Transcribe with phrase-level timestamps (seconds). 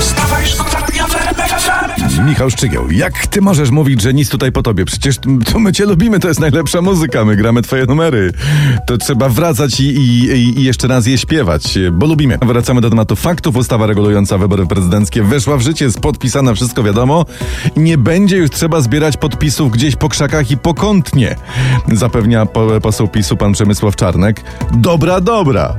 [0.00, 2.26] Wstawaj, szkoda dnia w RMF FM.
[2.26, 4.84] Michał Szczygieł, jak ty możesz mówić, że nic tutaj po tobie?
[4.84, 5.16] Przecież
[5.52, 8.32] to my cię lubimy, to jest najlepsza muzyka, my gramy twoje numery.
[8.86, 12.38] To trzeba wracać i, i, i jeszcze raz je śpiewać, bo lubimy.
[12.46, 13.56] Wracamy do tematu faktów.
[13.56, 17.24] Ustawa regulująca wybory prezydenckie weszła w życie, jest podpisana, wszystko wiadomo.
[17.76, 21.36] Nie będzie już trzeba zbierać podpisów gdzieś po krzakach i pokątnie,
[21.92, 24.42] zapewnia po- poseł PiSu pan Przemysław Czarnek.
[24.74, 25.78] Dobra, dobra.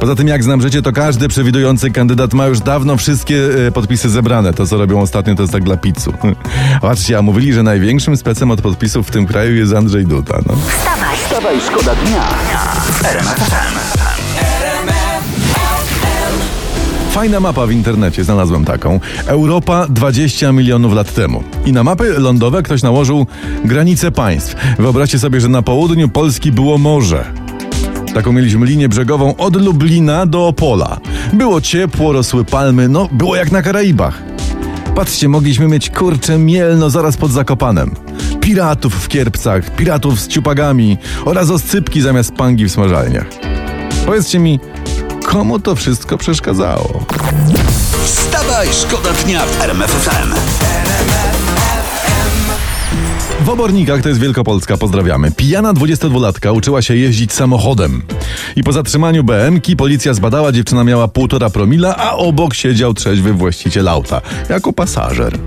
[0.00, 3.36] Poza tym, jak znam życie, to każdy przewidujący kandydat ma już dawno wszystkie
[3.74, 4.52] podpisy zebrane.
[4.52, 6.12] To, co robią ostatnio, to jest tak dla pizzu.
[6.80, 10.38] Patrzcie, a mówili, że największym specem od podpisów w tym kraju jest Andrzej Duda.
[10.46, 10.54] No.
[10.56, 12.24] Wstawaj, Wstawaj, szkoda dnia.
[17.10, 19.00] Fajna mapa w internecie, znalazłem taką.
[19.26, 21.44] Europa 20 milionów lat temu.
[21.66, 23.26] I na mapy lądowe ktoś nałożył
[23.64, 24.56] granice państw.
[24.78, 27.45] Wyobraźcie sobie, że na południu Polski było morze.
[28.16, 30.98] Taką mieliśmy linię brzegową od Lublina do Opola.
[31.32, 34.22] Było ciepło, rosły palmy, no było jak na Karaibach.
[34.94, 37.94] Patrzcie, mogliśmy mieć kurcze mielno zaraz pod Zakopanem.
[38.40, 43.26] Piratów w kierpcach, piratów z ciupagami oraz oscypki zamiast pangi w smażalniach.
[44.06, 44.60] Powiedzcie mi,
[45.24, 47.04] komu to wszystko przeszkadzało?
[48.04, 50.34] Wstawaj, szkoda dnia w RMF FM.
[53.46, 55.30] W Obornikach, to jest Wielkopolska, pozdrawiamy.
[55.30, 58.02] Pijana 22-latka uczyła się jeździć samochodem.
[58.56, 63.88] I po zatrzymaniu BM-ki policja zbadała, dziewczyna miała półtora promila, a obok siedział trzeźwy właściciel
[63.88, 65.38] auta, jako pasażer.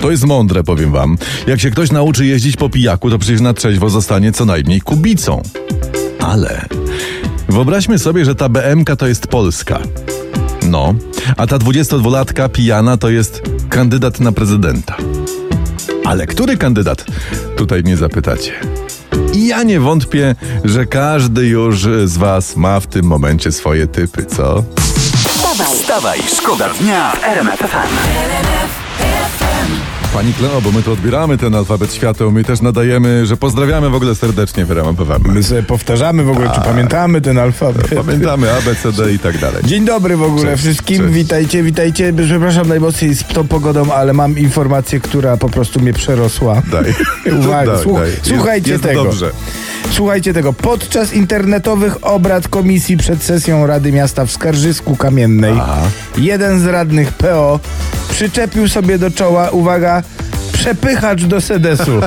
[0.00, 1.18] To jest mądre, powiem wam.
[1.46, 5.42] Jak się ktoś nauczy jeździć po pijaku, to przecież na trzeźwo zostanie co najmniej kubicą.
[6.20, 6.66] Ale
[7.48, 9.78] wyobraźmy sobie, że ta BM-ka to jest Polska.
[10.62, 10.94] No,
[11.36, 14.96] a ta 22-latka pijana to jest kandydat na prezydenta.
[16.08, 17.04] Ale który kandydat?
[17.56, 18.52] Tutaj mnie zapytacie.
[19.32, 24.26] I ja nie wątpię, że każdy już z was ma w tym momencie swoje typy,
[24.26, 24.64] co?
[25.16, 27.98] wstawaj, Wstawaj, szkoda dnia w RMF FM.
[30.12, 33.94] Pani Kleo, bo my tu odbieramy ten alfabet świateł, my też nadajemy, że pozdrawiamy w
[33.94, 37.88] ogóle serdecznie w RMF My sobie powtarzamy w ogóle, czy pamiętamy ten alfabet.
[37.94, 39.64] Pamiętamy A, B, C, D i tak dalej.
[39.64, 41.12] Dzień dobry w ogóle Cześć, wszystkim, cześć.
[41.14, 42.12] witajcie, witajcie.
[42.26, 46.62] Przepraszam najmocniej z tą pogodą, ale mam informację, która po prostu mnie przerosła.
[46.72, 46.94] Daj.
[47.40, 48.10] Uwaga, Daj, słuch- daj.
[48.10, 49.04] Jest- słuchajcie jest tego.
[49.04, 49.30] dobrze.
[49.90, 50.52] Słuchajcie tego.
[50.52, 55.54] Podczas internetowych obrad komisji przed sesją Rady Miasta w Skarżysku Kamiennej
[56.18, 57.60] jeden z radnych PO
[58.18, 60.02] przyczepił sobie do czoła, uwaga,
[60.52, 62.00] przepychacz do sedesu.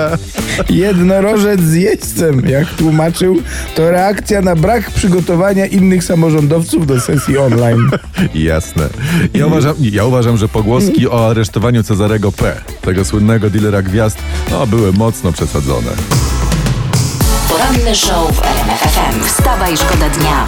[0.70, 3.42] Jednorożec z jeźdźcem, jak tłumaczył,
[3.74, 7.90] to reakcja na brak przygotowania innych samorządowców do sesji online.
[8.34, 8.88] Jasne.
[9.34, 14.18] Ja uważam, ja uważam, że pogłoski o aresztowaniu Cezarego P., tego słynnego dealera gwiazd,
[14.50, 15.90] no, były mocno przesadzone.
[17.48, 19.24] poranny show w RMF FM.
[19.24, 20.46] Wstawaj, szkoda dnia.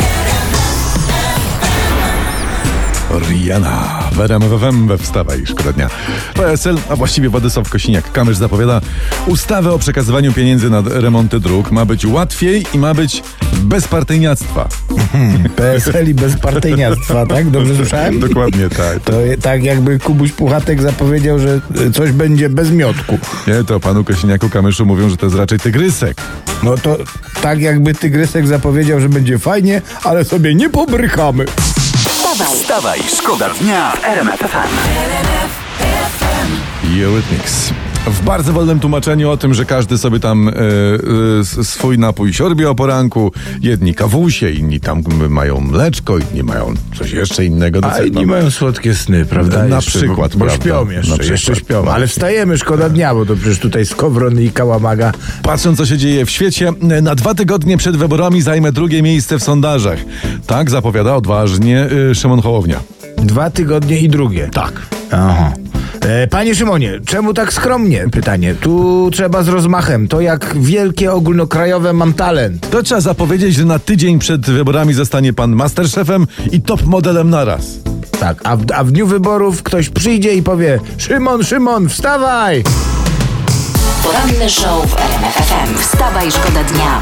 [3.18, 5.90] Rihanna w RMF FM we Wstawaj, szkoda dnia.
[6.34, 8.80] PSL, a właściwie Władysław Kosiniak-Kamysz zapowiada
[9.26, 11.70] ustawę o przekazywaniu pieniędzy na remonty dróg.
[11.70, 13.22] Ma być łatwiej i ma być
[13.62, 14.68] bez partyjniactwa.
[15.56, 17.50] PSL i bezpartyjniactwa, tak?
[17.50, 18.20] Dobrze słyszałem?
[18.20, 19.00] Dokładnie tak.
[19.04, 21.60] To tak jakby Kubuś Puchatek zapowiedział, że
[21.92, 23.18] coś będzie bez miotku.
[23.46, 26.16] Nie, to panu Kosiniaku-Kamyszu mówią, że to jest raczej tygrysek.
[26.62, 26.96] No to
[27.42, 31.44] tak jakby Tygrysek zapowiedział, że będzie fajnie, ale sobie nie pobrykamy.
[32.34, 34.68] Wstawaj, Wstawaj, szkoda dnia w RMF FM.
[37.00, 37.72] Eurythmics.
[38.06, 40.52] W bardzo wolnym tłumaczeniu o tym, że każdy sobie tam e,
[41.60, 43.32] e, swój napój siorbie o poranku.
[43.60, 47.80] Jedni kawusie, inni tam mają mleczko, inni mają coś jeszcze innego.
[47.80, 49.64] do A inni mają słodkie sny, prawda?
[49.64, 51.28] Na Jeszcze, przykład, Bo, bo śpią jeszcze, przykład.
[51.30, 51.84] jeszcze śpią.
[51.90, 55.12] Ale wstajemy, szkoda dnia, bo to przecież tutaj Skowron i Kałamaga.
[55.42, 56.72] Patrząc, co się dzieje w świecie,
[57.02, 59.98] na dwa tygodnie przed wyborami zajmę drugie miejsce w sondażach.
[60.46, 62.80] Tak zapowiada odważnie y, Szymon Hołownia.
[63.16, 64.48] Dwa tygodnie i drugie.
[64.52, 64.82] Tak.
[65.10, 65.52] Aha.
[66.04, 68.08] E, Panie Szymonie, czemu tak skromnie?
[68.12, 68.54] Pytanie.
[68.54, 70.08] Tu trzeba z rozmachem.
[70.08, 72.70] To jak wielkie ogólnokrajowe mam talent.
[72.70, 77.66] To trzeba zapowiedzieć, że na tydzień przed wyborami zostanie pan masterchefem i top modelem naraz.
[78.20, 82.64] Tak, a w, a w dniu wyborów ktoś przyjdzie i powie Szymon, Szymon, wstawaj!
[84.02, 85.78] poranny show w RMF FM.
[85.78, 87.00] Wstawaj, szkoda dnia.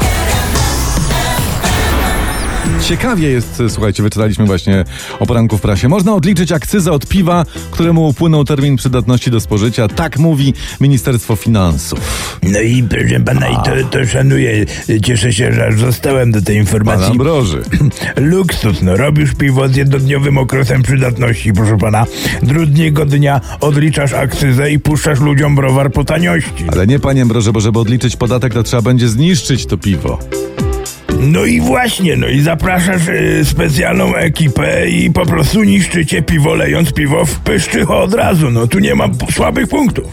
[2.87, 4.85] Ciekawie jest, słuchajcie, wyczytaliśmy właśnie
[5.19, 5.89] o poranku w prasie.
[5.89, 9.87] Można odliczyć akcyzę od piwa, któremu upłynął termin przydatności do spożycia.
[9.87, 11.99] Tak mówi Ministerstwo Finansów.
[12.43, 14.65] No i proszę pana, i to, to szanuję.
[15.03, 17.17] Cieszę się, że aż zostałem do tej Pana informacji.
[17.17, 17.61] broży.
[18.15, 22.05] Luksus, no robisz piwo z jednodniowym okresem przydatności, proszę pana.
[22.43, 26.65] Drugiego dnia odliczasz akcyzę i puszczasz ludziom browar po taniości.
[26.71, 30.19] Ale nie, panie broże, bo żeby odliczyć podatek, to trzeba będzie zniszczyć to piwo.
[31.23, 36.93] No i właśnie, no i zapraszasz y, specjalną ekipę i po prostu niszczycie piwo, lejąc
[36.93, 38.51] piwo w pyszczycho od razu.
[38.51, 40.05] No tu nie ma słabych punktów.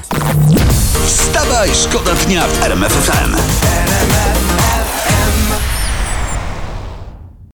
[1.06, 3.49] Wstawaj, szkoda dnia w RMF FM.